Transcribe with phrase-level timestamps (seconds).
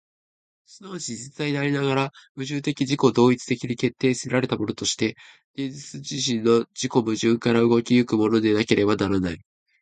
[0.65, 5.15] 即ち実在でありながら、矛盾的自己同一的に決定せられたものとして、
[5.53, 9.37] 現実自身の自己矛盾から動き行くものでなければならない。